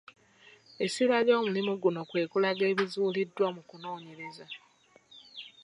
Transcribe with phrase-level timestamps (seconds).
[0.83, 4.45] Essira ly'omulimu guno kwe kulanga ebizuuliddwa mu kunoonyereza.